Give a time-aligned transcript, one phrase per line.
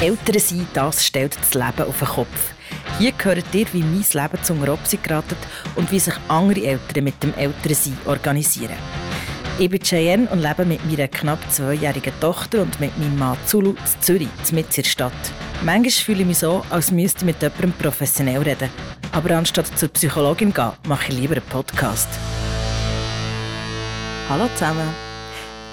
[0.00, 2.52] Eltern sein, das stellt das Leben auf den Kopf.
[3.00, 5.34] Hier gehört ihr, wie mein Leben zum Robsi geraten
[5.74, 8.76] und wie sich andere Eltern mit dem Elternsein organisieren.
[9.58, 13.70] Ich bin Cheyenne und lebe mit meiner knapp zweijährigen Tochter und mit meinem Mann Zulu
[13.70, 15.12] in Zürich, mitten in der Stadt.
[15.64, 18.70] Manchmal fühle ich mich so, als müsste ich mit jemandem professionell reden.
[19.10, 22.08] Aber anstatt zur Psychologin zu gehen, mache ich lieber einen Podcast.
[24.28, 24.94] Hallo zusammen.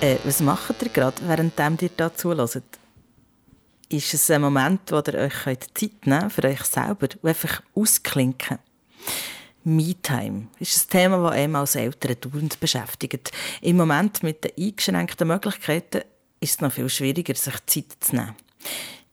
[0.02, 2.64] Äh, was macht ihr gerade, während ihr hier zuhört?
[3.89, 7.62] Ist es ein Moment, wo ihr euch Zeit nehmen könnt für euch selber und einfach
[7.76, 8.60] ausklinken.
[9.64, 13.32] Me-Time ist ein Thema, das einem als Eltern dauernd beschäftigt.
[13.62, 16.02] Im Moment mit den eingeschränkten Möglichkeiten
[16.40, 18.36] ist es noch viel schwieriger, sich Zeit zu nehmen.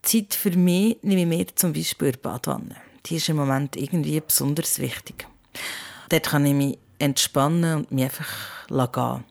[0.03, 2.77] Zeit für mich nehme ich mir zum Beispiel in der Badwanne.
[3.07, 5.27] Die ist im Moment irgendwie besonders wichtig.
[6.11, 8.29] Dort kann ich mich entspannen und mich einfach
[8.69, 9.25] gehen.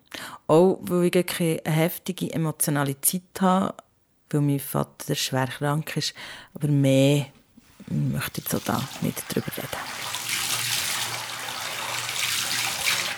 [0.48, 3.76] Auch weil ich keine heftige emotionale Zeit habe,
[4.34, 6.14] weil mein Vater schwer krank ist.
[6.54, 7.28] Aber mehr
[7.88, 9.68] möchte ich so da nicht drüber reden.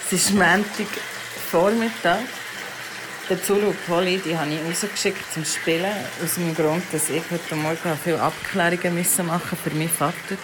[0.05, 0.87] Es ist Montag
[1.49, 2.21] Vormittag.
[3.29, 5.91] Der Zulu und Polly die habe ich rausgeschickt zum Spielen.
[6.23, 10.37] Aus dem Grund, dass ich heute Morgen viele Abklärungen machen für meinen Vater.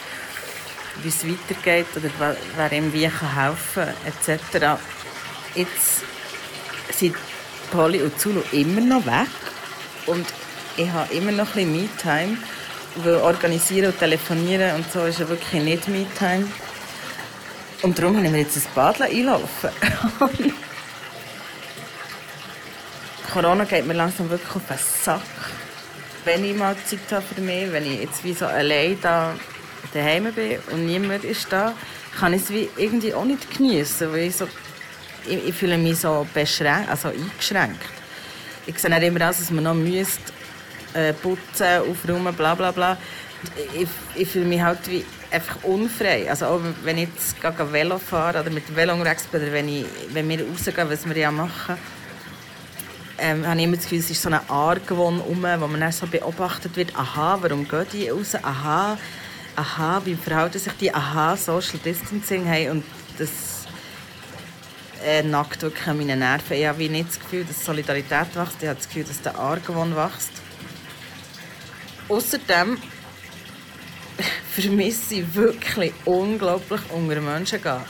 [1.03, 4.81] Wie es weitergeht oder wer ihm wie helfen kann, etc.
[5.55, 6.03] Jetzt
[6.91, 7.15] sind
[7.71, 9.27] Polly und Zulu immer noch weg.
[10.07, 10.25] Und
[10.79, 12.37] ich habe immer noch ein bisschen Me-Time.
[12.95, 16.47] Weil organisieren und telefonieren und so ist ja wirklich nicht Me-Time.
[17.83, 19.69] Und darum habe ich mir jetzt ein Bad einlaufen.
[23.31, 25.21] Corona geht mir langsam wirklich auf den Sack.
[26.25, 29.35] Wenn ich mal Zeit habe für mich, wenn ich jetzt wie so allein da
[29.93, 31.73] daheim bin und niemand ist da,
[32.19, 34.47] kann ich es wie irgendwie auch nicht genießen, weil ich so
[35.27, 37.79] ich, ich fühle mich so beschränkt, also eingeschränkt.
[38.65, 40.33] Ich sehe nicht immer aus, dass man noch müsste
[40.93, 42.97] äh, putzen, aufräumen, bla bla bla.
[43.73, 46.29] Ich, ich fühle mich halt wie einfach unfrei.
[46.29, 49.53] Also auch wenn ich jetzt gehe Velo fahre oder mit dem Velo unterwegs bin oder
[49.53, 51.77] wenn, ich, wenn wir rausgehen, was wir ja machen,
[53.17, 55.91] ähm, habe ich immer das Gefühl, es ist so eine Argwohn um, wo man dann
[55.91, 58.97] so beobachtet wird, aha, warum gehen die raus, aha,
[59.55, 62.83] aha, wie verhalten sich die, aha, Social Distancing haben und
[63.17, 63.65] das
[65.05, 66.57] äh, nackt wirklich an meinen Nerven.
[66.57, 69.95] Ich habe nicht das Gefühl, dass Solidarität wächst, ich habe das Gefühl, dass der Argwohn
[69.95, 70.38] wächst.
[72.09, 72.77] Außerdem
[74.51, 77.81] vermisse ich wirklich unglaublich unter Menschen gehen.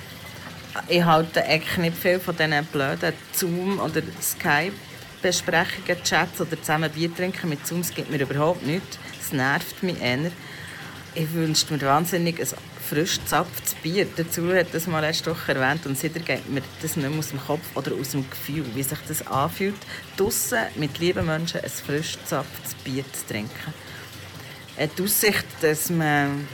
[0.89, 7.15] Ich halte eigentlich nicht viel von diesen blöden Zoom- oder Skype-Besprechungen, Chats oder zusammen Bier
[7.15, 7.81] trinken mit Zoom.
[7.81, 8.99] Das gibt mir überhaupt nichts.
[9.19, 10.31] Es nervt mich eher.
[11.15, 12.47] Ich wünschte mir wahnsinnig ein
[12.87, 14.05] frisch gezapftes Bier.
[14.17, 17.29] Dazu hat das mal letzte Woche erwähnt und seitdem geht mir das nicht mehr aus
[17.29, 19.75] dem Kopf oder aus dem Gefühl, wie sich das anfühlt,
[20.17, 23.73] draussen mit lieben Menschen ein frisch gezapftes Bier zu trinken
[24.87, 26.47] die Aussicht, dass man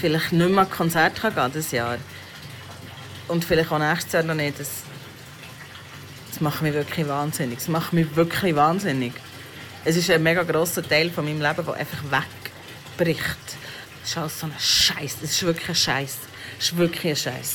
[0.00, 1.98] vielleicht nicht mehr an Konzert kann gehen dieses Jahr
[3.28, 4.68] und vielleicht auch nächstes Jahr noch nicht, das,
[6.30, 7.58] das macht mich wirklich wahnsinnig.
[7.58, 9.12] Das macht mich wirklich wahnsinnig.
[9.84, 13.38] Es ist ein mega grosser Teil von meinem Leben, der einfach wegbricht.
[14.00, 15.16] Das ist alles so ein Scheiß.
[15.20, 16.18] Das ist wirklich ein Scheiß.
[16.58, 17.54] Das ist wirklich ein Scheiß.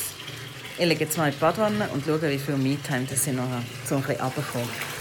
[0.77, 3.63] Ich lege jetzt mal in die Badwanne und schaue, wie viel Me-Time ich noch habe,
[3.85, 5.00] so ein bisschen runterkommen.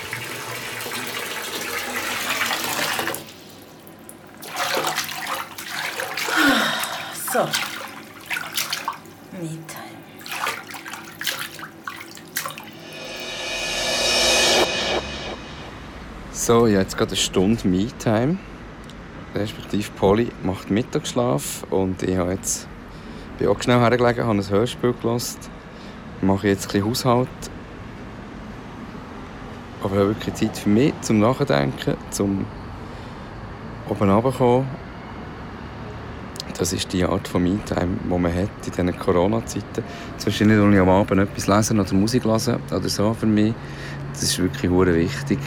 [7.33, 7.39] So.
[9.31, 9.61] Me-Time.
[16.33, 18.39] So, ich habe jetzt gerade eine Stunde Me-Time.
[19.37, 22.67] Respektive Polly macht Mittagsschlaf und ich habe jetzt,
[23.39, 25.39] bin auch schnell hergelegen, habe ein Hörspiel gelassen.
[26.23, 27.29] Mache jetzt ein bisschen Haushalt.
[29.85, 32.45] Aber ich habe wirklich Zeit für mich, zum Nachdenken, zum
[33.89, 34.90] oben runterkommen
[36.61, 39.83] das ist die Art von Me-Time, die man hat in diesen Corona-Zeiten.
[40.19, 43.55] Zwischendurch nicht am Abend etwas lesen oder Musik hören oder so für mich.
[44.13, 45.39] Das ist wirklich sehr wichtig,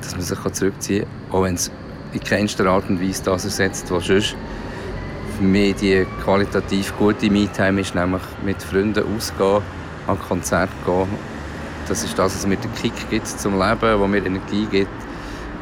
[0.00, 1.72] dass man sich zurückziehen kann, auch wenn es
[2.12, 4.36] in keinster Art und Weise das ersetzt, was sonst
[5.36, 9.62] für mich die qualitativ gute Me-Time ist, nämlich mit Freunden ausgehen,
[10.06, 11.08] an Konzerte gehen.
[11.88, 15.09] Das ist das, was mir den Kick gibt zum Leben, was mir Energie gibt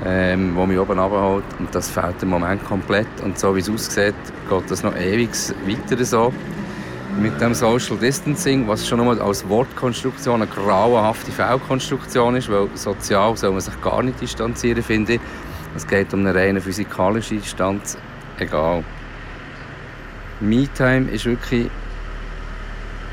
[0.05, 1.45] ähm, wo mich oben abholt.
[1.59, 3.09] Und das fehlt im Moment komplett.
[3.23, 4.15] Und so wie es aussieht,
[4.49, 5.31] geht das noch ewig
[5.67, 6.33] weiter so.
[7.21, 13.37] Mit dem Social Distancing, was schon nur als Wortkonstruktion eine grauenhafte Fehlkonstruktion ist, weil sozial
[13.37, 15.21] soll man sich gar nicht distanzieren, finde ich.
[15.75, 17.99] Es geht um eine reine physikalische Distanz,
[18.39, 18.85] egal.
[20.41, 21.69] Me-Time ist wirklich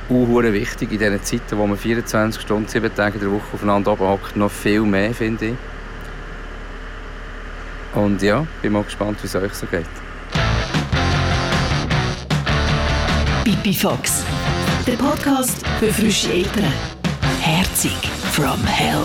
[0.08, 3.98] unhure wichtig in diesen Zeiten, wo man 24 Stunden, 7 Tage in der Woche aufeinander
[3.98, 5.56] hockt, noch viel mehr, finde ich.
[7.96, 9.86] Und ja, bin mal gespannt, wie es euch so geht.
[13.46, 14.26] Pipi Fox,
[14.86, 16.74] der Podcast für frische Eltern.
[17.40, 17.96] Herzig
[18.34, 19.04] from Hell.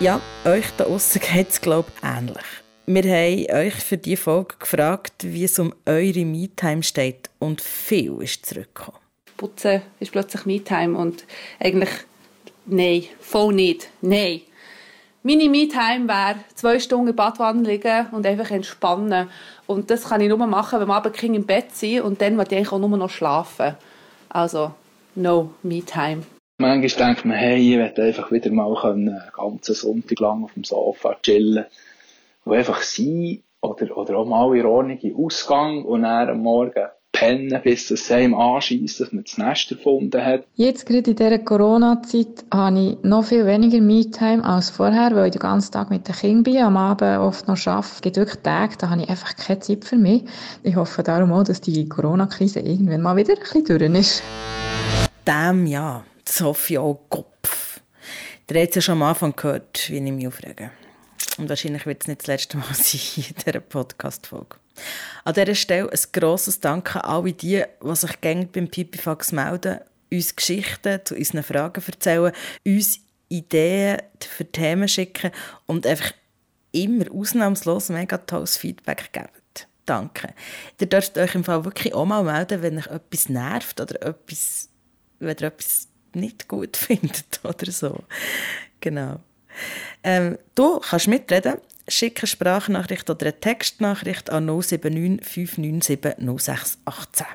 [0.00, 2.44] Ja, euch da außen geht es, glaube ich, ähnlich.
[2.86, 7.28] Wir haben euch für diese Folge gefragt, wie es um eure Me-Time steht.
[7.38, 9.00] Und viel ist zurückgekommen.
[9.36, 11.24] Putzen ist plötzlich Me-Time und
[11.60, 11.90] eigentlich,
[12.64, 14.42] nein, voll nicht, nein.
[15.26, 19.28] Meine Me-Time wäre zwei Stunden in Badwanne liegen und einfach entspannen.
[19.66, 22.44] Und das kann ich nur machen, wenn wir abends im Bett sind und dann will
[22.48, 23.74] ich eigentlich auch nur noch schlafen.
[24.28, 24.70] Also,
[25.16, 26.22] no Me-Time.
[26.58, 30.62] Manchmal denkt man, hey, ich möchte einfach wieder mal einen ganzen Sonntag lang auf dem
[30.62, 31.64] Sofa chillen
[32.44, 36.86] und einfach sein oder, oder auch mal in Ordnung in Ausgang und dann am Morgen
[37.16, 40.44] pennen, bis es einem anschießt, dass man das Nest erfunden hat.
[40.54, 45.32] Jetzt gerade in dieser Corona-Zeit habe ich noch viel weniger Me-Time als vorher, weil ich
[45.32, 47.92] den ganzen Tag mit den Kindern bin, am Abend oft noch arbeite.
[47.94, 50.24] Es gibt wirklich Tage, da habe ich einfach keine Zeit für mich.
[50.62, 54.22] Ich hoffe darum auch, dass die Corona-Krise irgendwann mal wieder ein bisschen durch ist.
[55.26, 56.04] Dem ja,
[56.40, 57.80] auch Kopf.
[58.48, 60.70] Ihr habt es ja schon am Anfang gehört, wie ich mich aufrege.
[61.38, 64.56] Und wahrscheinlich wird es nicht das letzte Mal sein in dieser Podcast-Folge.
[65.24, 69.80] An dieser Stelle ein grosses Dank an alle die, die sich gerne beim Pipifax melden,
[70.12, 72.32] uns Geschichten zu unseren Fragen erzählen,
[72.64, 75.32] uns Ideen für Themen schicken
[75.66, 76.12] und einfach
[76.72, 79.28] immer ausnahmslos mega tolles Feedback geben.
[79.86, 80.34] Danke.
[80.80, 84.68] Ihr dürft euch im Fall wirklich auch mal melden, wenn euch etwas nervt oder etwas,
[85.20, 88.04] wenn ihr etwas nicht gut findet oder so.
[88.80, 89.20] Genau.
[90.02, 91.58] Ähm, du kannst mitreden.
[91.88, 97.26] Schick eine Sprachnachricht oder eine Textnachricht an 079 597 0618.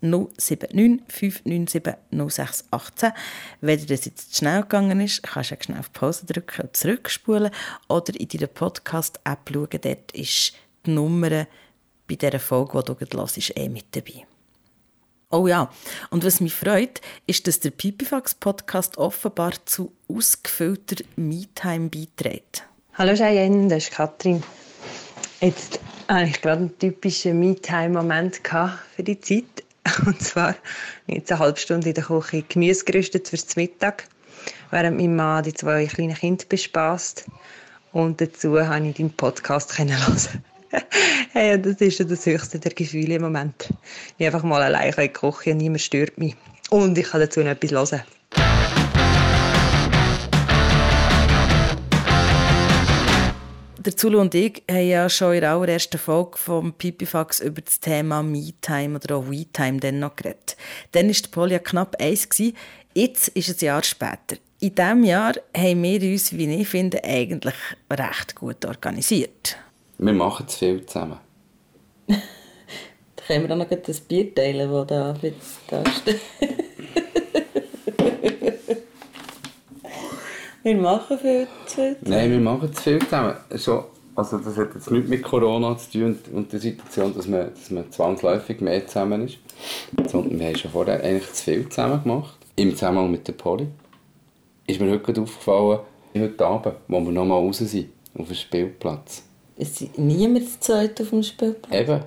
[0.00, 3.12] 079 597 0618.
[3.60, 6.76] Wenn dir das jetzt zu schnell gegangen ist, kannst du schnell auf Pause drücken und
[6.76, 7.50] zurückspulen
[7.88, 9.68] oder in deiner Podcast-App schauen.
[9.80, 10.52] Dort ist
[10.84, 11.46] die Nummer
[12.06, 14.26] bei dieser Folge, die du gerade hörst, eh mit dabei.
[15.30, 15.72] Oh ja,
[16.10, 22.64] und was mich freut, ist, dass der Pipifax-Podcast offenbar zu ausgefüllter Me-Time beiträgt.
[22.98, 24.42] Hallo Cheyenne, das ist Katrin.
[25.42, 29.44] Jetzt hatte ich gerade einen typischen Me-Time-Moment für die Zeit.
[30.06, 30.54] Und zwar
[31.06, 34.08] jetzt eine halbe Stunde in der Küche Gemüse gerüstet fürs Mittag,
[34.70, 37.26] während mein Mann die zwei kleinen Kinder bespaßt.
[37.92, 40.16] Und dazu habe ich deinen Podcast hören
[41.34, 43.74] hey, das ist das höchste der Gefühle im Moment.
[44.16, 46.34] Ich einfach mal allein in die Küche und niemand stört mich.
[46.70, 48.45] Und ich kann dazu noch etwas hören.
[53.86, 57.78] Der Zulu und ich haben ja schon in der allerersten Folge vom Pipifax über das
[57.78, 60.56] Thema Me-Time oder auch We-Time dann noch geredet.
[60.90, 62.28] Dann war die Polly knapp eins.
[62.94, 64.38] Jetzt ist es ein Jahr später.
[64.58, 67.54] In diesem Jahr haben wir uns, wie ich finde, eigentlich
[67.88, 69.56] recht gut organisiert.
[69.98, 71.20] Wir machen zu viel zusammen.
[72.08, 72.16] da
[73.24, 76.20] können wir auch noch das Bier teilen, das da, da steht.
[80.74, 82.18] Wir machen viel zu viel zusammen.
[82.18, 83.34] Nein, wir machen zu viel zusammen.
[83.56, 83.84] Schon,
[84.14, 87.50] also das hat jetzt nichts mit Corona zu tun und, und der Situation, dass man,
[87.54, 89.38] dass man zwangsläufig mehr zusammen ist.
[90.08, 92.36] Sondern wir haben schon vorher eigentlich zu viel zusammen gemacht.
[92.56, 93.68] Im Zusammenhang mit der Poli.
[94.66, 95.80] Ist mir heute aufgefallen,
[96.16, 99.22] heute Abend, wo wir noch mal raus sind, auf dem Spielplatz
[99.58, 101.74] es ist niemand zu zweit auf dem Spielplatz.
[101.74, 102.00] Eben.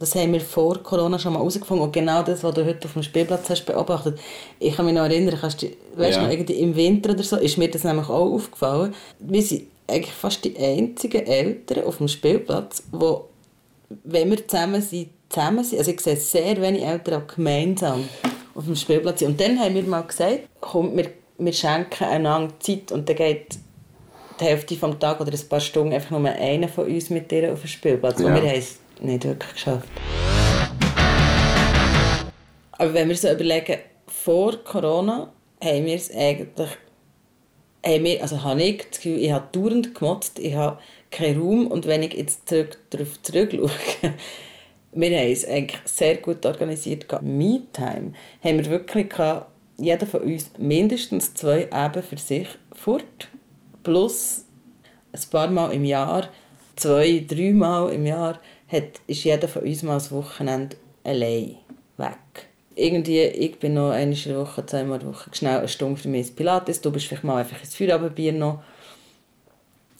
[0.00, 1.84] Das haben wir vor Corona schon mal herausgefunden.
[1.84, 4.18] Und genau das, was du heute auf dem Spielplatz hast beobachtet.
[4.58, 6.22] Ich kann mich noch erinnern, kannst du, weißt ja.
[6.22, 8.94] noch, irgendwie im Winter oder so, ist mir das nämlich auch aufgefallen.
[9.18, 13.26] Wir sind eigentlich fast die einzigen Eltern auf dem Spielplatz, wo,
[14.04, 15.80] wenn wir zusammen sind, zusammen sind.
[15.80, 18.08] Also ich sehe sehr wenig Eltern auch gemeinsam
[18.54, 19.32] auf dem Spielplatz sind.
[19.32, 23.58] Und dann haben wir mal gesagt, komm, wir, wir schenken einander Zeit und dann geht
[24.40, 27.52] die Hälfte des Tages oder ein paar Stunden einfach nur einer von uns mit dir
[27.52, 28.18] auf dem Spielplatz.
[28.20, 28.28] Ja.
[28.28, 29.88] Und wir haben es nicht wirklich geschafft.
[32.72, 36.70] Aber wenn wir so überlegen, vor Corona haben wir es eigentlich
[37.84, 40.78] haben wir, also habe ich das Gefühl, ich habe dauernd gemotzt, ich habe
[41.10, 43.70] keinen Raum und wenn ich jetzt zurück, darauf zurückschaue,
[44.92, 47.06] wir haben es eigentlich sehr gut organisiert.
[47.22, 53.28] Me-Time haben wir wirklich gehabt, jeder von uns mindestens zwei Eben für sich fort
[53.82, 54.44] plus
[55.12, 56.28] ein paar Mal im Jahr,
[56.76, 58.38] zwei, drei Mal im Jahr,
[58.70, 61.56] hat, ist jeder von uns mal das Wochenende allein
[61.96, 62.16] weg.
[62.76, 66.30] Irgendwie, ich bin noch eine Woche, zweimal der Woche schnell eine Stunde für mich ins
[66.30, 68.62] Pilates, du bist vielleicht mal einfach ins Feierabendbier noch.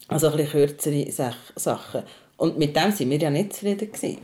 [0.07, 2.03] Also ein bisschen kürzere Sachen.
[2.37, 3.89] Und mit dem waren wir ja nicht zufrieden.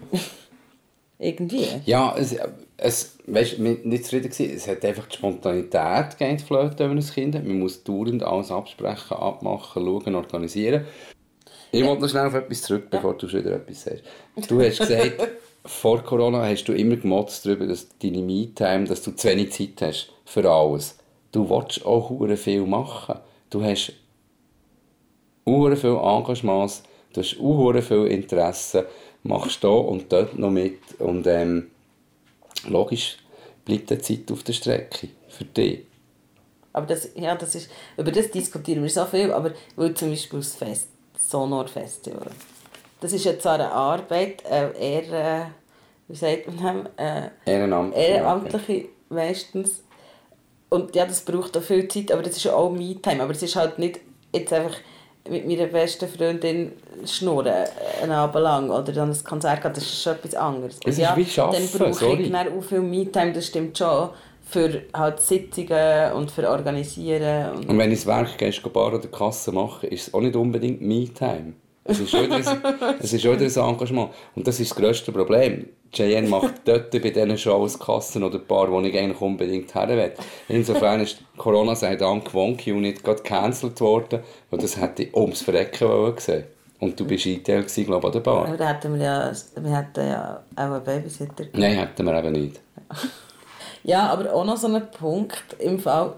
[1.20, 1.68] Irgendwie.
[1.86, 2.36] Ja, es,
[2.78, 4.56] es weißt, wir nicht zufrieden gewesen.
[4.56, 7.34] Es hat einfach die Spontanität gegeben, flöten über ein Kind.
[7.36, 10.86] Man muss dauernd alles absprechen, abmachen, schauen, organisieren.
[11.72, 14.04] Ich wollte noch schnell auf etwas zurück, bevor du schon wieder etwas sagst.
[14.48, 15.28] Du hast gesagt,
[15.66, 19.82] vor Corona hast du immer gemotzt darüber, dass deine Me-Time, dass du zu wenig Zeit
[19.82, 20.98] hast für alles.
[21.32, 23.20] Du willst auch viel machen.
[23.50, 23.94] Du hast
[25.46, 26.84] hure viel Engagements,
[27.14, 28.88] du hast hure viel Interesse,
[29.24, 31.72] machst da und dort noch mit und ähm,
[32.68, 33.18] logisch
[33.66, 35.86] bleibt die Zeit auf der Strecke für dich.
[36.74, 40.40] Aber das, ja, das ist, über das diskutieren wir so viel, aber weil zum Beispiel
[40.40, 42.32] das Fest, Sonor Festival,
[43.02, 45.46] das ist ja zwar eine Arbeit, äh, eher, äh,
[46.08, 48.04] wie sagt man, äh, Ehrenamtlich.
[48.08, 49.84] ehrenamtliche meistens.
[50.70, 53.24] Und ja, das braucht auch viel Zeit, aber das ist ja auch Me-Time.
[53.24, 54.00] Aber es ist halt nicht
[54.34, 54.76] jetzt einfach
[55.30, 56.74] mit meiner besten Freundin
[57.06, 57.66] schnurren,
[58.02, 60.80] einen Abend lang, oder dann ein Konzert gehen, das ist schon etwas anderes.
[60.86, 62.24] Es ist wie Arbeiten, Dann brauche sorry.
[62.24, 64.10] ich auch viel Me-Time, das stimmt schon,
[64.50, 67.52] für halt Sitzungen und für Organisieren.
[67.52, 70.36] Und Und wenn du ins Werk gehst, Bar oder Kasse machen, ist es auch nicht
[70.36, 71.54] unbedingt Me-Time.
[71.84, 74.12] Es ist schon wieder ein, es ist schon wieder ein Engagement.
[74.36, 75.68] Und das ist das grösste Problem.
[75.94, 80.12] JN macht dort bei diesen Shows Kassen oder Bar, wo ich eigentlich unbedingt her will.
[80.50, 85.16] Insofern ist Corona sei Dank Wonky und nicht gerade gecancelt worden, weil das hätte ich
[85.16, 86.44] ums Verrecken wollen gesehen.
[86.80, 88.48] Und du bist ITL, gewesen, glaube ich, an der Bar.
[88.48, 91.46] Aber da hätten wir ja, wir hätten ja auch einen Babysitter.
[91.54, 92.60] Nein, hätten wir eben nicht.
[93.88, 96.14] Ja, aber auch noch so ein Punkt im Fall,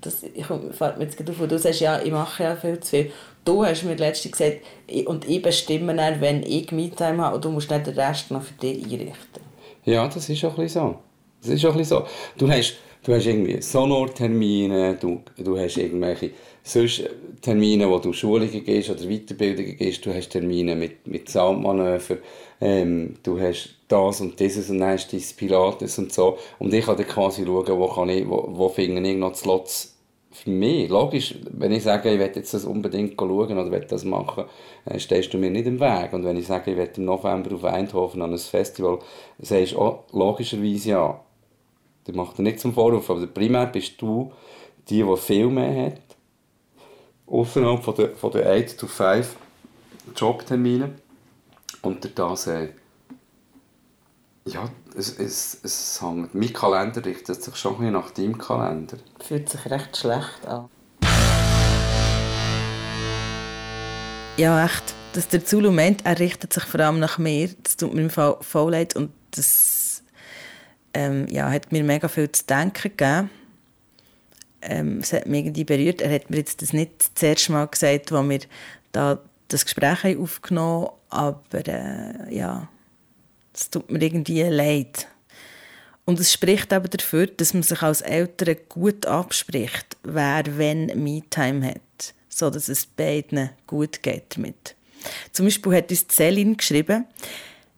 [0.00, 2.80] das, ich fällt mir jetzt gerade auf, wo du sagst, ja, ich mache ja viel
[2.80, 3.12] zu viel.
[3.44, 7.44] Du hast mir letztens gesagt, ich, und ich bestimme dann, wenn ich Me-Time habe, und
[7.44, 9.42] du musst nicht den Rest noch für dich einrichten.
[9.84, 10.98] Ja, das ist auch ein bisschen so.
[11.42, 12.06] Das ist auch ein bisschen so.
[12.38, 16.30] Du hast, du hast irgendwie Sonortermine, du, du hast irgendwelche
[16.62, 17.02] sonst
[17.40, 22.18] Termine, wo du Schulungen gehst oder Weiterbildungen gehst, du hast Termine mit, mit Soundmanöver,
[22.60, 26.38] ähm, du hast das und dieses und dann hast dein Pilates und so.
[26.58, 29.98] Und ich kann dann quasi schauen, wo, kann ich, wo, wo finde ich noch Slots
[30.30, 30.88] für mich.
[30.88, 34.44] Logisch, wenn ich sage, ich will jetzt das unbedingt schauen oder will das machen,
[34.84, 36.12] äh, stehst du mir nicht im Weg.
[36.12, 39.00] Und wenn ich sage, ich will im November auf Eindhoven an ein Festival,
[39.40, 41.20] sagst du auch logischerweise ja.
[42.04, 44.32] Das macht er nicht zum Vorwurf, aber primär bist du
[44.88, 46.00] die, die viel mehr hat.
[47.26, 49.36] Außerhalb von der, von der 8 to 5
[50.16, 50.94] Jobtermine.
[51.82, 52.68] Und das, äh,
[54.44, 56.34] ja, es, es, es hängt.
[56.34, 58.96] Mein Kalender richtet sich schon ein nach deinem Kalender.
[59.20, 60.68] Fühlt sich recht schlecht an.
[64.36, 64.94] Ja, echt.
[65.12, 67.50] Dass der Zulu meint, er richtet sich vor allem nach mir.
[67.62, 68.96] Das tut mir im Fall voll leid.
[68.96, 69.81] Und das
[70.94, 73.30] ähm, ja, hat mir mega viel zu denken gegeben.
[74.60, 76.00] Ähm, es hat mich irgendwie berührt.
[76.00, 78.40] Er hat mir jetzt das nicht das erste Mal gesagt, als wir
[78.92, 79.18] da
[79.48, 81.40] das Gespräch haben aufgenommen haben.
[81.50, 82.68] Aber äh, ja,
[83.54, 85.08] es tut mir irgendwie leid.
[86.04, 91.64] Und es spricht aber dafür, dass man sich als Eltern gut abspricht, wer wenn Me-Time
[91.66, 94.74] hat, so dass es beiden gut geht damit.
[95.32, 97.04] Zum Beispiel hat uns Celine geschrieben,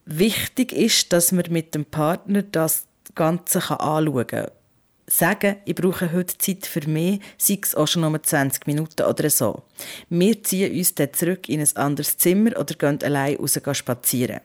[0.06, 4.50] wichtig ist, dass man mit dem Partner das Ganze anschauen kann.
[5.06, 9.28] Sagen, ich brauche heute Zeit für mich, sei es auch schon nur 20 Minuten oder
[9.28, 9.62] so.
[10.08, 14.40] Wir ziehen uns dann zurück in ein anderes Zimmer oder gehen allein raus spazieren.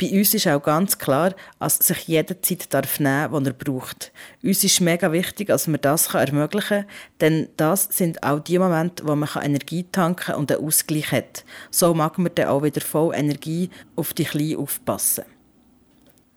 [0.00, 3.52] Bei uns ist auch ganz klar, dass sich jeder Zeit darf nehmen darf, die er
[3.52, 4.12] braucht.
[4.42, 6.90] Uns ist mega wichtig, dass man das ermöglichen kann,
[7.20, 11.44] denn das sind auch die Momente, wo man Energie tanken kann und einen Ausgleich hat.
[11.70, 15.24] So mag man dann auch wieder voll Energie auf die Kleinen aufpassen.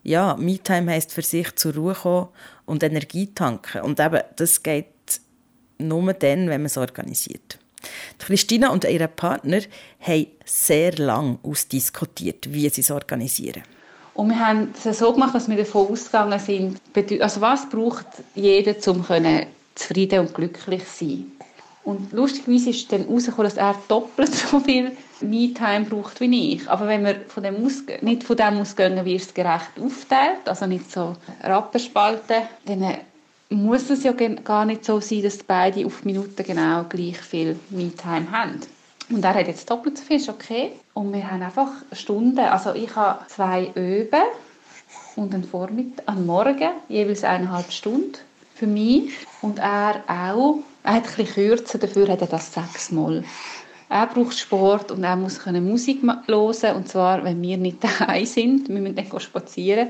[0.08, 2.30] Ja, Me-Time heisst für sich zur Ruhe kommen
[2.66, 3.82] und Energie tanken.
[3.82, 4.86] Und eben, das geht
[5.80, 7.60] nur dann, wenn man es organisiert.
[8.18, 9.60] Christina und ihr Partner
[10.00, 13.64] haben sehr lange ausdiskutiert, wie sie es organisieren.
[14.14, 16.80] Und wir haben es so gemacht, dass wir davon ausgegangen sind,
[17.22, 19.06] also was braucht jeder, um
[19.76, 21.32] zufrieden und glücklich zu sein.
[21.84, 26.70] Und lustigerweise ist dann herausgekommen, dass er doppelt so viel Me-Time braucht wie ich.
[26.70, 27.56] Aber wenn wir von dem
[28.02, 32.98] nicht von dem ausgehen, wie es gerecht aufteilt, also nicht so Rappenspalten, dann
[33.50, 38.32] muss es ja gar nicht so sein, dass beide auf Minuten genau gleich viel Me-Time
[38.32, 38.62] haben.
[39.10, 40.74] Und er hat jetzt doppelt so viel, ist okay.
[40.94, 44.24] Und wir haben einfach Stunden, also ich habe zwei Öben
[45.16, 48.18] und einen Vormittag, am Morgen, jeweils eineinhalb Stunden
[48.56, 49.14] für mich.
[49.42, 50.60] Und er auch.
[50.84, 53.24] Er hat ein kürzer, dafür hat er das sechsmal.
[53.90, 58.68] Er braucht Sport und er muss Musik hören, und zwar, wenn wir nicht daheim sind.
[58.68, 59.90] Wir müssen dann spazieren,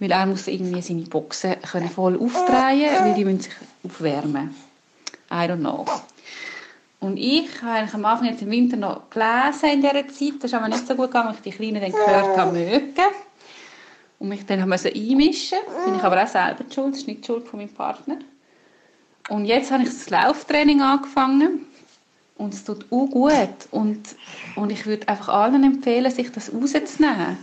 [0.00, 3.52] weil er muss irgendwie seine Boxen können voll aufdrehen weil die müssen sich
[3.84, 4.54] aufwärmen.
[5.30, 5.84] I don't know.
[6.98, 10.34] Und ich habe am Anfang jetzt im Winter noch gelesen in dieser Zeit.
[10.40, 12.92] Das ist aber nicht so gut gegangen, weil ich die Kleinen dann gehört habe, mögen.
[14.18, 15.58] und mich dann musste einmischen.
[15.84, 18.18] Bin ich aber auch selber schuld, das ist nicht die Schuld von meinem Partner.
[19.28, 21.66] Und jetzt habe ich das Lauftraining angefangen
[22.36, 24.00] und es tut auch gut und,
[24.56, 27.38] und ich würde einfach allen empfehlen, sich das rauszunehmen.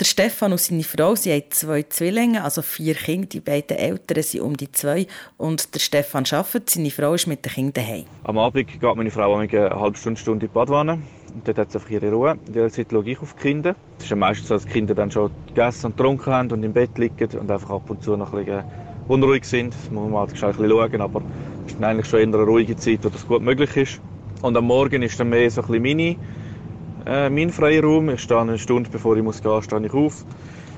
[0.00, 3.28] Der Stefan und seine Frau, sie haben zwei Zwillinge, also vier Kinder.
[3.28, 5.06] Die beiden Eltern sind um die zwei.
[5.36, 8.04] Und der Stefan arbeitet, seine Frau ist mit den Kindern daheim.
[8.24, 10.98] Am Abend geht meine Frau eine halbe Stunde, Stunde in die Badwanne.
[11.34, 12.38] Und dort hat sie einfach ihre Ruhe.
[12.46, 13.76] In der Zeit schaue ich auf die Kinder.
[13.98, 16.62] Es ist ja meistens so, dass die Kinder dann schon gegessen und getrunken haben und
[16.62, 18.64] im Bett liegen und einfach ab und zu noch ein bisschen
[19.08, 19.74] unruhig sind.
[19.74, 21.22] Das muss man halt ein bisschen schauen, aber
[21.66, 24.00] es ist eigentlich schon eher eine ruhige Zeit, wo das gut möglich ist.
[24.42, 26.16] Und am Morgen ist dann mehr so ein bisschen
[27.06, 28.10] äh, mein Freiraum.
[28.10, 30.24] Ich stehe eine Stunde bevor ich muss gehen, stehe ich auf.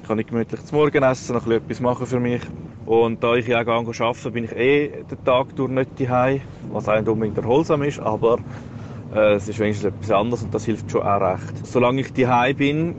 [0.02, 2.42] Ich kann gemütlich zum Morgen essen, noch etwas machen für mich.
[2.84, 6.42] Und da ich ja auch arbeite, bin ich eh den Tag durch nicht daheim,
[6.72, 8.38] was auch nicht unbedingt erholsam ist, aber
[9.14, 11.66] äh, es ist wenigstens etwas anderes und das hilft schon auch recht.
[11.66, 12.96] Solange ich daheim bin,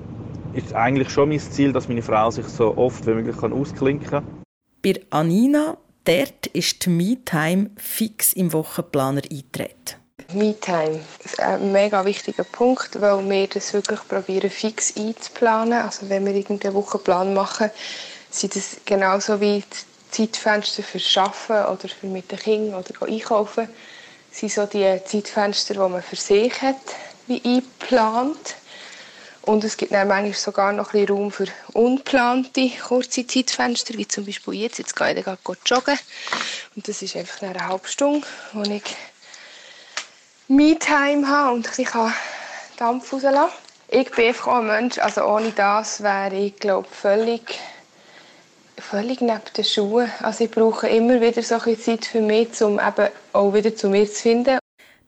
[0.53, 4.09] ist eigentlich schon mein Ziel, dass meine Frau sich so oft wie möglich kann ausklinken
[4.09, 4.23] kann.
[4.81, 10.04] Bei Anina, dort ist die Me-Time fix im Wochenplaner eingetreten.
[10.33, 15.81] Me-Time ist ein mega wichtiger Punkt, weil wir das wirklich probieren fix einzuplanen.
[15.81, 17.69] Also wenn wir irgendeinen Wochenplan machen,
[18.31, 23.69] sind das genauso wie die Zeitfenster für Arbeiten oder für mit den Kindern oder einkaufen,
[24.31, 26.75] sind so die Zeitfenster, die man für sich hat,
[27.27, 28.55] wie eingeplant.
[29.43, 34.07] Und es gibt dann manchmal sogar noch ein bisschen Raum für ungeplante kurze Zeitfenster, wie
[34.07, 34.79] zum Beispiel jetzt.
[34.79, 35.99] Jetzt gehe ich gerade joggen.
[36.75, 38.81] Und das ist einfach eine halbe Stunde, wo ich
[40.47, 42.13] Me-Time habe und ich kann
[42.77, 43.51] Dampf rauslassen.
[43.87, 47.59] Ich bin einfach auch ein Mensch, also ohne das wäre ich glaube völlig,
[48.77, 50.11] völlig neben den Schuhen.
[50.21, 53.89] Also ich brauche immer wieder so ein Zeit für mich, um eben auch wieder zu
[53.89, 54.59] mir zu finden.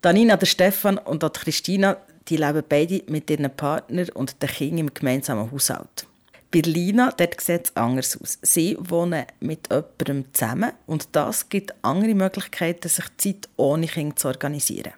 [0.01, 4.79] Danina, der Stefan und auch Christina, die leben beide mit ihren Partnern und den Kindern
[4.79, 6.07] im gemeinsamen Haushalt.
[6.51, 8.39] Bei Lina sieht es anders aus.
[8.41, 14.29] Sie wohnen mit jemandem zusammen und das gibt andere Möglichkeiten, sich Zeit ohne Kinder zu
[14.29, 14.93] organisieren.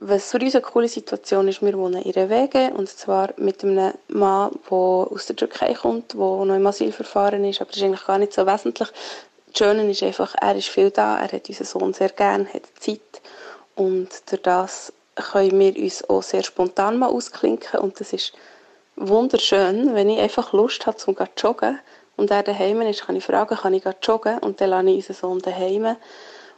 [0.00, 3.92] Was für uns eine coole Situation ist, wir wohnen in Wege und zwar mit einem
[4.08, 8.04] Mann, der aus der Türkei kommt, der noch im Asylverfahren ist, aber das ist eigentlich
[8.04, 8.88] gar nicht so wesentlich.
[8.88, 12.62] Das Schöne ist einfach, er ist viel da, er hat unseren Sohn sehr gern, hat
[12.80, 13.22] Zeit
[13.76, 18.32] und durch das können wir uns auch sehr spontan mal ausklinken und das ist
[18.96, 21.78] wunderschön, wenn ich einfach Lust habe, zum zu joggen
[22.16, 25.14] und er daheim ist, kann ich fragen, kann ich joggen und dann lasse ich unseren
[25.14, 25.96] Sohn daheim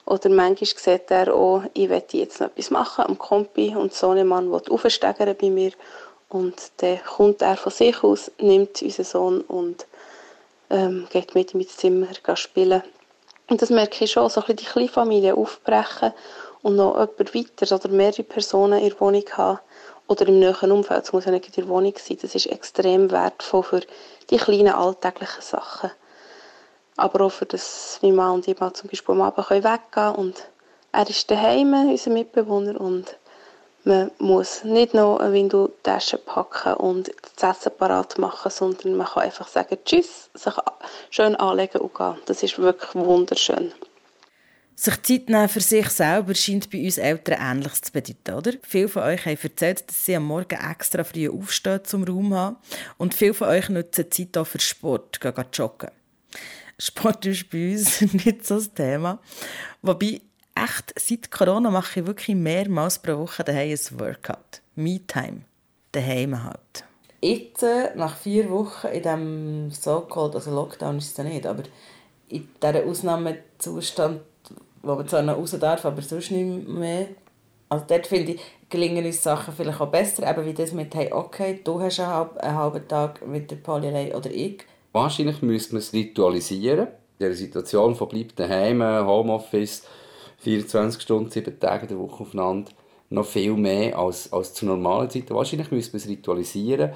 [0.07, 4.11] oder manchmal sieht er auch, ich möchte jetzt noch etwas machen am Kompi und so
[4.11, 5.73] ein Mann will aufsteigern bei mir.
[6.29, 9.87] Und dann kommt er von sich aus, nimmt unseren Sohn und
[10.71, 12.83] ähm, geht mit ihm ins Zimmer spielen.
[13.49, 16.13] Und das merke ich schon, so ein bisschen die kleine Familie aufbrechen
[16.63, 19.59] und noch jemand weiter oder mehrere Personen in der Wohnung haben
[20.09, 23.11] oder im näheren Umfeld, es muss ja nicht in der Wohnung sein, das ist extrem
[23.11, 23.81] wertvoll für
[24.31, 25.91] die kleinen alltäglichen Sachen
[26.97, 30.15] aber auch für das, wie Mann und ich mal zum Beispiel am Abend weggehen können.
[30.17, 30.49] Und
[30.93, 33.17] er ist daheim, unser Mitbewohner, und
[33.85, 39.23] man muss nicht noch eine Windeltasche packen und das Essen parat machen, sondern man kann
[39.23, 40.55] einfach sagen Tschüss, sich
[41.11, 42.17] schön anlegen und gehen.
[42.27, 43.73] Das ist wirklich wunderschön.
[44.75, 48.53] Sich Zeit nehmen für sich selber scheint bei uns Eltern Ähnliches zu bedeuten, oder?
[48.63, 52.57] Viele von euch haben erzählt, dass sie am Morgen extra früh aufstehen zum Raum haben.
[52.99, 55.91] Und viele von euch nutzen Zeit auch für Sport, gehen joggen.
[56.79, 59.19] Sport ist bei uns nicht so das Thema.
[59.83, 60.21] Wobei,
[60.55, 64.61] echt, seit Corona mache ich wirklich mehrmals pro Woche daheim ein Workout.
[64.75, 65.43] Me-Time.
[65.93, 66.85] Daheim halt.
[67.23, 71.63] Jetzt, äh, nach vier Wochen in diesem so-called, also Lockdown ist es ja nicht, aber
[72.29, 74.21] in diesem Ausnahmezustand,
[74.83, 77.09] wo man zwar noch raus darf, aber sonst nicht mehr.
[77.71, 81.11] Also dort finde ich, gelingen uns Sachen vielleicht auch besser, eben wie das mit «Hey,
[81.11, 84.63] okay, du hast einen, halb, einen halben Tag mit der Polly oder ich»
[84.97, 86.87] Wahrscheinlich müsste man es ritualisieren.
[86.87, 89.83] In dieser Situation von bleibt daheim, Homeoffice,
[90.39, 92.73] 24 Stunden, 7 Tage der Woche aufeinander,
[93.11, 95.35] noch viel mehr als, als zu normalen Zeiten.
[95.35, 96.93] Wahrscheinlich müsste man es ritualisieren,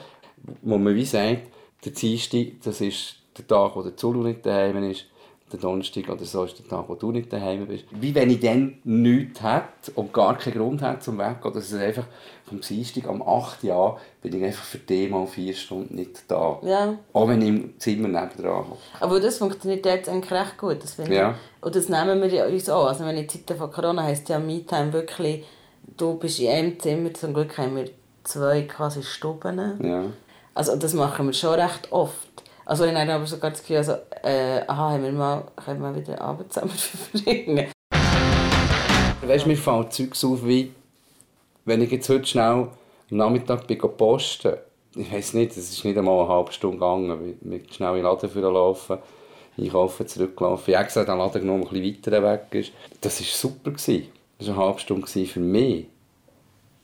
[0.62, 1.42] wo man wie sagt,
[1.84, 5.04] der Dienstag, das ist der Tag, wo der Zulu nicht daheim ist
[5.52, 7.84] der Donnerstag oder so ist der Tag, wo du nicht daheim bist.
[7.90, 11.72] Wie wenn ich dann nichts hätte und gar keinen Grund hätte zum Weg oder es
[11.72, 12.04] ist einfach
[12.46, 13.62] vom Dienstag am 8.
[13.64, 16.58] Jahr bin ich einfach für den mal vier Stunden nicht da.
[16.62, 16.94] Ja.
[17.12, 18.76] Auch wenn ich im Zimmer nebendran habe.
[18.98, 20.82] Aber das funktioniert jetzt eigentlich recht gut.
[20.82, 21.30] Das ja.
[21.30, 21.64] Ich.
[21.64, 22.86] Und das nehmen wir ja uns auch.
[22.86, 25.44] Also wenn in Zeiten von Corona heisst ja Me-Time wirklich,
[25.96, 27.90] du bist in einem Zimmer, zum Glück haben wir
[28.24, 29.78] zwei quasi Stuben.
[29.82, 30.04] Ja.
[30.54, 32.29] Also das machen wir schon recht oft.
[32.70, 35.92] Also ich habe aber sogar das Gefühl, also, äh, aha, haben wir mal, können wir
[35.92, 37.72] wieder Abend zusammen verbringen.
[39.26, 40.72] Weißt du, mir fällt Zeugs auf, wie
[41.64, 42.68] wenn ich jetzt heute schnell
[43.11, 44.52] am Nachmittag bin posten
[44.94, 48.04] ich weiß nicht, es ist nicht einmal eine halbe Stunde gegangen, mit schnell in den
[48.04, 48.98] Laden laufen,
[49.59, 50.70] einkaufen, zurückgelaufen.
[50.70, 52.72] Ich habe gesagt, der Laden genommen, ein bisschen weiter weg ist.
[53.00, 53.72] Das war super.
[53.72, 54.06] Gewesen.
[54.38, 55.87] Das war eine halbe Stunde für mich.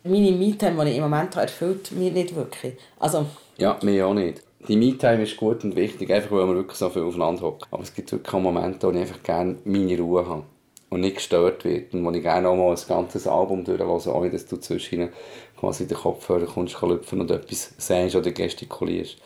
[0.02, 2.74] Meine Me-Time, die ich im Moment habe, erfüllt mich nicht wirklich.
[2.98, 3.26] Also...
[3.58, 4.45] Ja, mir auch nicht.
[4.68, 7.66] Die Me-Time ist gut und wichtig, einfach weil man wirklich so viel aufeinander hockt.
[7.70, 10.42] Aber es gibt wirklich auch Momente, wo ich einfach gerne meine Ruhe habe
[10.90, 14.30] und nicht gestört wird und wo ich gerne auch mal ein ganzes Album durchlose, ohne
[14.30, 15.10] dass du zwischen
[15.58, 19.18] quasi den Kopfhörer kommst, lüpfen und etwas sagst oder gestikulierst.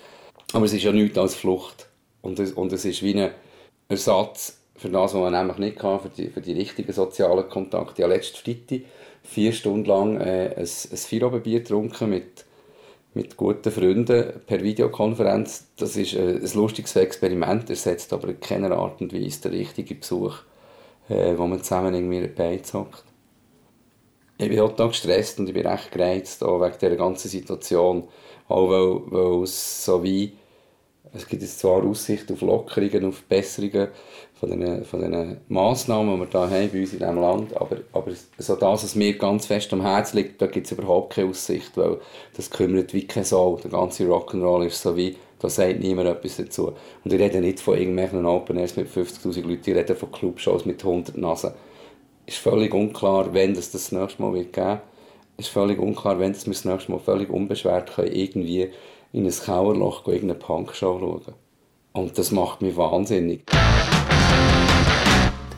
[0.52, 1.88] Aber es ist ja nichts als Flucht.
[2.22, 3.30] Und es, und es ist wie ein
[3.88, 7.94] Ersatz für das, was man nämlich nicht hatte, für die, für die richtigen sozialen Kontakte.
[7.96, 8.86] Ich habe letzte Freitag
[9.22, 12.44] vier Stunden lang äh, ein, ein Feierabendbier getrunken mit,
[13.14, 15.66] mit guten Freunden per Videokonferenz.
[15.76, 19.98] Das ist äh, ein lustiges Experiment, ersetzt aber in keiner Art und Weise den richtigen
[19.98, 20.38] Besuch,
[21.08, 23.04] äh, wo man zusammen irgendwie beizockt
[24.40, 28.04] ich bin total gestresst und ich bin recht gereizt auch wegen dieser ganzen Situation.
[28.48, 30.32] Auch weil, weil es so wie,
[31.12, 33.88] es gibt jetzt zwar Aussicht auf Lockerungen, auf Besserungen
[34.40, 37.76] von diesen, von diesen Massnahmen, die wir hier haben bei uns in diesem Land, aber,
[37.92, 41.28] aber so das, was mir ganz fest am Herzen liegt, da gibt es überhaupt keine
[41.28, 41.98] Aussicht, weil
[42.36, 43.56] das kümmert wie kein Sau.
[43.62, 46.72] Der ganze Rock'n'Roll ist so wie, da sagt niemand etwas dazu.
[47.04, 50.64] Und ich rede nicht von irgendwelchen Open Airs mit 50'000 Leuten, ich rede von Clubshows
[50.64, 51.52] mit 100 Nasen
[52.30, 54.80] ist völlig unklar, wenn das das nächste Mal wird geben
[55.36, 58.70] ist völlig unklar, wenn wir das nächste Mal völlig unbeschwert können, irgendwie
[59.12, 61.34] in ein Kauerloch irgendeine Punkshow schauen.
[61.92, 63.42] Und das macht mich wahnsinnig.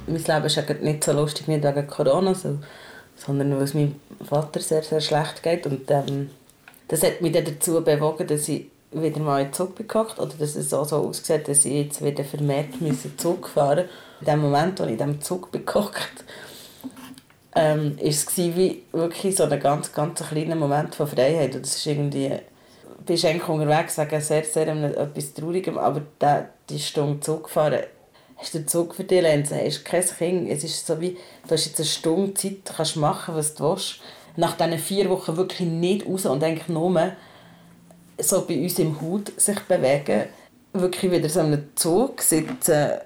[0.06, 2.58] Mein Leben ist ja nicht so lustig nicht wegen Corona, so,
[3.16, 3.96] sondern weil es meinem
[4.28, 5.66] Vater sehr, sehr schlecht geht.
[5.66, 6.30] Und ähm,
[6.88, 10.34] das hat mich dann dazu bewogen, dass ich wieder mal in den Zug gehockt oder
[10.38, 12.68] dass es auch so aussieht, dass ich jetzt wieder vermehrt
[13.16, 13.88] Zug fahren.
[14.20, 16.24] In dem Moment, als ich in diesem Zug gehockt
[17.54, 21.54] ähm, ist es wie wirklich so ein ganz, ganz kleiner Moment von Freiheit.
[21.54, 22.32] Und das ist irgendwie,
[23.04, 27.82] bist eigentlich unterwegs wegen sehr, sehr etwas Traurigem, aber da, die Stunde Zug fahren,
[28.42, 30.50] hast du den Zug für dich, Lenz, hast kein Kind.
[30.50, 34.00] Es ist so wie, du hast jetzt eine Stunde Zeit, kannst machen, was du willst.
[34.36, 37.12] Nach diesen vier Wochen wirklich nicht raus und eigentlich nur
[38.18, 40.24] so bei uns im Hut sich bewegen,
[40.72, 42.98] wirklich wieder so einem Zug sitzen,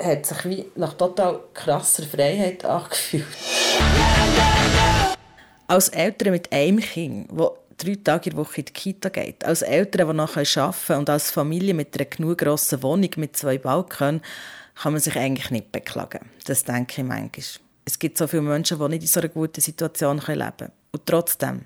[0.00, 3.26] hat sich wie nach total krasser Freiheit angefühlt.
[5.66, 7.28] Als Eltern mit einem Kind,
[7.76, 10.98] drei Tage in der Woche in die Kita geht, als Eltern, die noch arbeiten können
[11.00, 14.20] und als Familie mit einer genug grossen Wohnung mit zwei Balkonen,
[14.74, 16.20] kann man sich eigentlich nicht beklagen.
[16.44, 17.46] Das denke ich manchmal.
[17.84, 20.72] Es gibt so viele Menschen, die nicht in so einer guten Situation leben können.
[20.92, 21.64] Und trotzdem,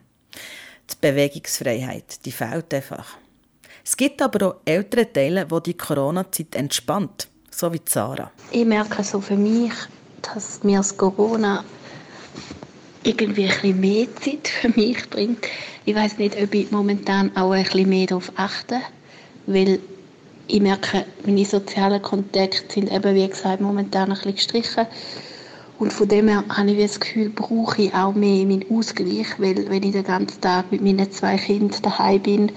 [0.90, 3.16] die Bewegungsfreiheit, die fehlt einfach.
[3.84, 8.30] Es gibt aber auch ältere Teile, die die Corona-Zeit entspannt so wie Sarah.
[8.50, 9.72] Ich merke so für mich,
[10.22, 11.64] dass mir das Corona
[13.02, 15.46] irgendwie ein bisschen mehr Zeit für mich bringt.
[15.84, 18.80] Ich weiß nicht, ob ich momentan auch ein bisschen mehr darauf achte,
[19.46, 19.80] weil
[20.46, 24.86] ich merke, meine sozialen Kontakte sind eben, wie gesagt, momentan ein bisschen gestrichen.
[25.78, 29.70] Und von dem her habe ich das Gefühl, brauche ich auch mehr meinen Ausgleich, weil
[29.70, 32.52] wenn ich den ganzen Tag mit meinen zwei Kindern daheim bin,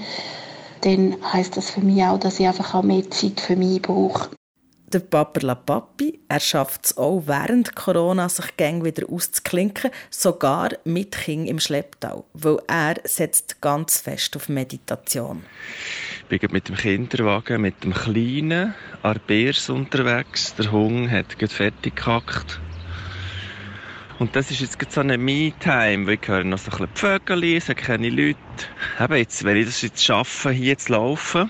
[0.81, 4.29] dann heißt das für mich auch, dass ich einfach auch mehr Zeit für mich brauche
[4.93, 6.19] der Papa Papi.
[6.27, 12.25] Er schafft es auch während Corona, sich gang wieder auszuklinken, sogar mit Kind im Schlepptau,
[12.33, 15.43] weil er setzt ganz fest auf Meditation.
[16.29, 20.55] Ich bin mit dem Kinderwagen, mit dem Kleinen, an Beers unterwegs.
[20.55, 22.59] Der Hund hat gerade fertig gehackt.
[24.19, 27.43] Und das ist jetzt so eine Me-Time, wo ich höre noch so ein bisschen Vögel,
[27.55, 28.37] es keine Leute.
[28.99, 31.49] Eben jetzt, wenn ich das jetzt schaffe, hier zu laufen,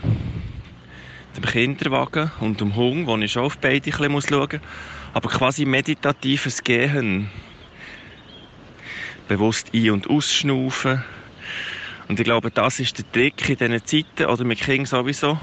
[1.35, 4.27] dem Kinderwagen und dem Hund, wo ich schon auf beide schauen muss.
[4.31, 7.29] Aber quasi meditatives Gehen.
[9.27, 11.03] Bewusst ein- und ausschnaufen.
[12.07, 15.39] Und ich glaube, das ist der Trick in diesen Zeiten, oder mit Kindern sowieso.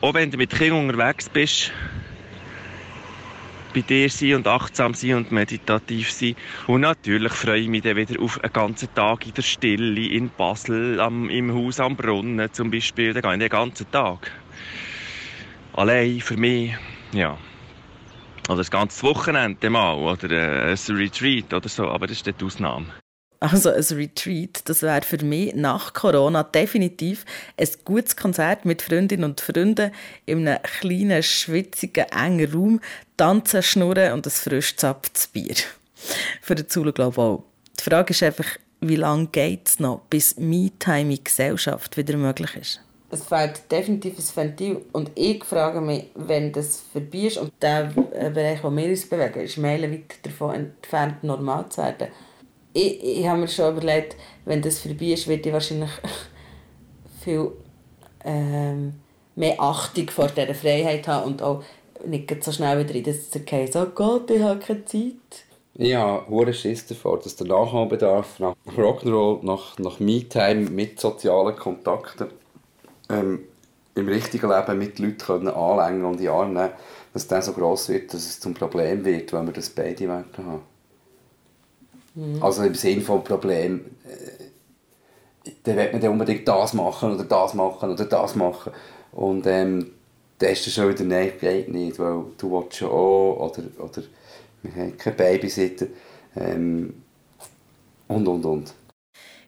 [0.00, 1.72] Auch wenn du mit Kindern unterwegs bist,
[3.72, 6.34] bei dir sein und achtsam sein und meditativ sein.
[6.66, 10.30] Und natürlich freue ich mich dann wieder auf einen ganzen Tag in der Stille in
[10.30, 13.12] Basel, am, im Haus am Brunnen zum Beispiel.
[13.12, 14.32] Da gehe ich den ganzen Tag
[15.74, 16.74] allein für mich,
[17.12, 17.38] ja.
[18.48, 22.44] Oder das ganze Wochenende mal, oder äh, ein Retreat oder so, aber das ist die
[22.44, 22.86] Ausnahme.
[23.42, 27.24] Also ein Retreat, das wäre für mich nach Corona definitiv
[27.56, 29.92] ein gutes Konzert mit Freundinnen und Freunden
[30.26, 32.80] in einem kleinen, schwitzigen, engen Raum,
[33.16, 35.54] tanzen, schnurren und ein frisch zapftes Bier.
[36.42, 37.44] Für den Zuschauer glaube ich auch.
[37.78, 42.56] Die Frage ist einfach, wie lange geht es noch, bis Me-Time in Gesellschaft wieder möglich
[42.56, 42.80] ist?
[43.10, 44.84] Es fehlt definitiv ein Ventil.
[44.92, 49.08] Und ich frage mich, wenn das vorbei ist und der äh, Bereich, wo wir uns
[49.08, 52.08] bewegen, ist meilenweit davon entfernt, normal zu werden.
[52.72, 55.90] Ich, ich habe mir schon überlegt, wenn das vorbei ist, werde ich wahrscheinlich
[57.24, 57.50] viel
[58.24, 58.94] ähm,
[59.34, 61.64] mehr Achtung vor dieser Freiheit habe und auch
[62.06, 63.70] nicht so schnell wieder in das zergehen.
[63.70, 65.14] So, Gott, ich habe keine Zeit.
[65.78, 72.28] Habe hohen Schiss davor, dass der Nachholbedarf nach Rock'n'Roll, nach, nach Me-Time mit sozialen Kontakten
[73.10, 73.40] ähm,
[73.94, 76.72] im richtigen Leben mit Leuten anlängen und in die Arme nehmen,
[77.12, 80.62] dass der so gross wird, dass es zum Problem wird, wenn wir das beide haben.
[82.14, 82.42] Mhm.
[82.42, 87.54] Also im Sinne von Problem, äh, dann wird man dann unbedingt das machen oder das
[87.54, 88.72] machen oder das machen.
[89.12, 89.90] Und ähm,
[90.38, 94.02] dann ist das schon wieder, nein, geht nicht, weil du willst schon auch, oder, oder
[94.62, 95.86] wir haben keinen Babysitter
[96.36, 97.02] ähm,
[98.08, 98.74] und, und, und.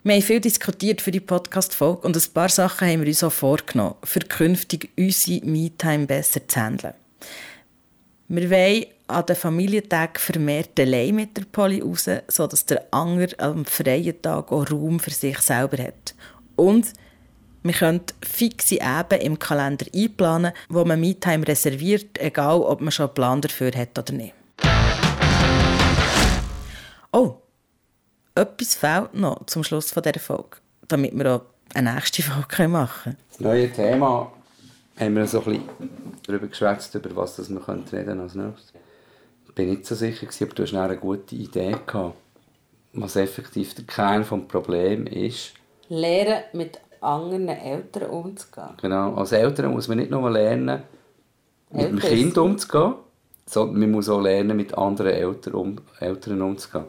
[0.05, 3.31] Wir haben viel diskutiert für die Podcast-Folge und ein paar Sachen haben wir uns auch
[3.31, 6.95] vorgenommen, für künftig unsere Me-Time besser zu handeln.
[8.27, 13.65] Wir wollen an den Familientagen vermehrt allein mit der Polly raus, sodass der Anger am
[13.65, 16.17] freien Tag auch Raum für sich selber hat.
[16.57, 16.93] Und
[17.63, 23.07] wir können fixe Eben im Kalender einplanen, wo man Me-Time reserviert, egal ob man schon
[23.07, 24.35] einen Plan dafür hat oder nicht.
[28.35, 31.43] Etwas fehlt noch zum Schluss dieser Folge, damit wir auch
[31.75, 33.19] eine nächste Folge machen können.
[33.31, 34.33] Das neue Thema
[34.99, 35.69] haben wir so ein bisschen
[36.27, 38.73] darüber geschwätzt, über was wir reden können als nächstes.
[39.49, 42.17] Ich bin nicht so sicher, aber du hast eine gute Idee gehabt,
[42.95, 45.53] was effektiv der Kern des Problems ist.
[45.89, 48.71] Lernen mit anderen Eltern umzugehen.
[48.81, 50.83] Genau, als Eltern muss man nicht nur lernen,
[51.71, 52.95] mit dem Kind umzugehen,
[53.47, 56.87] sondern man muss auch lernen, mit anderen Eltern, um, Eltern umzugehen.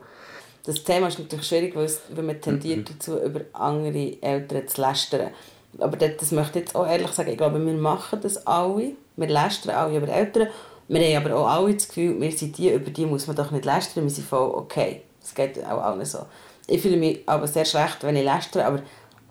[0.66, 4.82] Das Thema ist natürlich schwierig, weil, es, weil man tendiert dazu, über andere Eltern zu
[4.82, 5.32] lästern.
[5.78, 8.94] Aber das, das möchte ich jetzt auch ehrlich sagen, ich glaube, wir machen das alle.
[9.18, 10.48] Wir lästern alle über Eltern.
[10.88, 13.52] Wir haben aber auch alle das Gefühl, wir sind die, über die muss man doch
[13.52, 15.02] nicht lästern, wir sind voll okay.
[15.22, 16.20] Das geht auch allen so.
[16.68, 18.82] Ich fühle mich aber sehr schlecht, wenn ich lästere, aber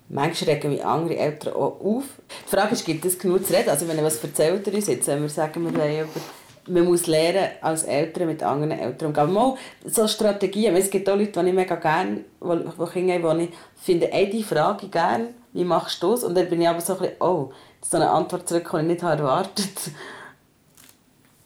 [0.09, 2.05] manchmal regen mich andere Eltern auch auf.
[2.47, 3.69] Die Frage ist, gibt es genug zu reden?
[3.71, 6.21] Also wenn ihr was erzählt uns jetzt, wenn wir sagen, wir wollen über
[6.69, 9.33] man muss lernen, als Eltern mit anderen Eltern umzugehen.
[9.33, 10.77] Mal so Strategien.
[10.77, 14.31] Es gibt auch Leute, die ich mega gerne, die Kinder haben, wo ich finde, ey,
[14.31, 16.25] die frage gerne, wie machst du das?
[16.25, 18.83] Und dann bin ich aber so ein bisschen, oh, so eine Antwort zurück, die ich
[18.85, 19.91] nicht erwartet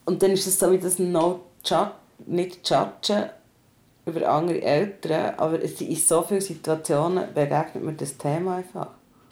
[0.05, 1.41] Und dann ist es so wie das no
[2.25, 3.29] nicht judgen
[4.05, 8.87] über andere Eltern, aber in so vielen Situationen begegnet mir das Thema einfach.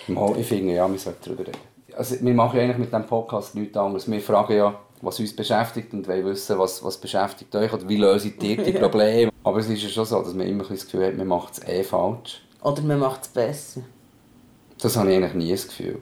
[0.08, 1.60] Mal, ich finde, ja, wir sollten darüber reden.
[1.96, 4.12] Also, wir machen eigentlich mit diesem Podcast nichts anderes.
[4.12, 7.98] Wir fragen ja, was uns beschäftigt und wollen wissen, was, was beschäftigt euch oder wie
[7.98, 9.32] löst ihr die Probleme.
[9.44, 11.68] Aber es ist ja schon so, dass man immer das Gefühl hat, man macht es
[11.68, 12.42] eh falsch.
[12.62, 13.82] Oder man macht es besser.
[14.80, 16.02] Das habe ich eigentlich nie das Gefühl.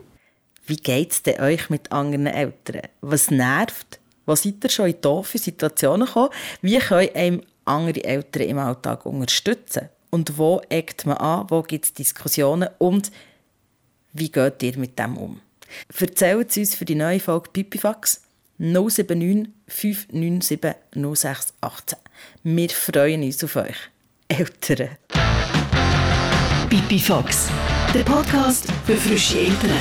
[0.66, 2.84] Wie geht es denn euch mit anderen Eltern?
[3.02, 4.00] Was nervt?
[4.26, 6.30] Wo seid ihr schon in doofe Situationen gekommen?
[6.62, 9.90] Wie können einem andere Eltern im Alltag unterstützen?
[10.10, 11.48] Und wo eckt man an?
[11.50, 12.70] Wo gibt es Diskussionen?
[12.78, 13.12] Und
[14.14, 15.42] wie geht ihr mit dem um?
[16.00, 18.23] Erzählt es uns für die neue Folge Pipifax
[18.60, 21.98] 079 597 0618.
[22.44, 23.76] Wir freuen uns auf euch.
[24.28, 24.90] Eltern.
[26.70, 27.50] Pipi Fox,
[27.94, 29.72] der Podcast für frische Eltern.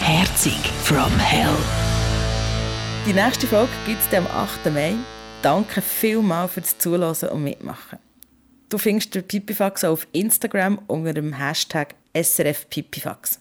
[0.00, 1.56] Herzig from Hell.
[3.06, 4.72] Die nächste Folge gibt es am 8.
[4.72, 4.94] Mai.
[5.42, 7.98] Danke vielmals fürs Zuhören und Mitmachen.
[8.68, 13.40] Du findest den Pipifax auf Instagram unter dem Hashtag SRFPipifax.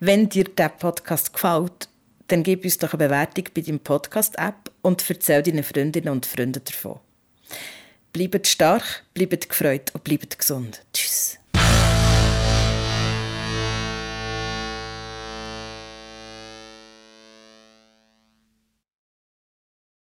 [0.00, 1.88] Wenn dir der Podcast gefällt,
[2.28, 6.62] dann gib uns doch eine Bewertung bei deinem Podcast-App und erzähl deinen Freundinnen und Freunden
[6.64, 7.00] davon.
[8.12, 10.84] Bleibt stark, bleibt gefreut und bleibt gesund.
[10.92, 11.37] Tschüss.